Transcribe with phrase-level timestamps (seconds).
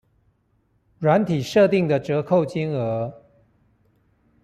[0.99, 3.13] 軟體設定的折扣金額